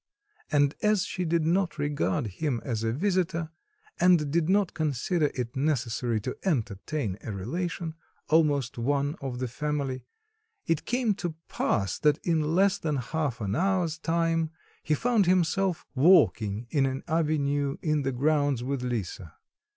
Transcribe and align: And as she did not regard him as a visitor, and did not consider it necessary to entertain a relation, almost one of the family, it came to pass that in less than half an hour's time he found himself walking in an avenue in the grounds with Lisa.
And 0.51 0.73
as 0.81 1.05
she 1.05 1.25
did 1.25 1.45
not 1.45 1.77
regard 1.77 2.25
him 2.25 2.59
as 2.65 2.83
a 2.83 2.91
visitor, 2.91 3.51
and 3.99 4.31
did 4.31 4.49
not 4.49 4.73
consider 4.73 5.29
it 5.35 5.55
necessary 5.55 6.19
to 6.21 6.35
entertain 6.43 7.19
a 7.23 7.31
relation, 7.31 7.93
almost 8.27 8.79
one 8.79 9.15
of 9.21 9.37
the 9.37 9.47
family, 9.47 10.03
it 10.65 10.85
came 10.85 11.13
to 11.21 11.35
pass 11.47 11.99
that 11.99 12.17
in 12.25 12.55
less 12.55 12.79
than 12.79 12.95
half 12.95 13.41
an 13.41 13.55
hour's 13.55 13.99
time 13.99 14.49
he 14.81 14.95
found 14.95 15.27
himself 15.27 15.85
walking 15.93 16.65
in 16.71 16.87
an 16.87 17.03
avenue 17.07 17.77
in 17.83 18.01
the 18.01 18.11
grounds 18.11 18.63
with 18.63 18.81
Lisa. 18.81 19.35